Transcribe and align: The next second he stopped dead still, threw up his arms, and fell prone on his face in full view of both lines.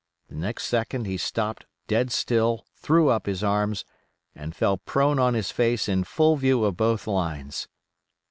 The 0.29 0.35
next 0.35 0.65
second 0.65 1.05
he 1.05 1.17
stopped 1.17 1.67
dead 1.87 2.11
still, 2.11 2.65
threw 2.75 3.09
up 3.09 3.27
his 3.27 3.43
arms, 3.43 3.85
and 4.33 4.55
fell 4.55 4.79
prone 4.79 5.19
on 5.19 5.35
his 5.35 5.51
face 5.51 5.87
in 5.87 6.05
full 6.05 6.37
view 6.37 6.63
of 6.63 6.75
both 6.75 7.05
lines. 7.05 7.67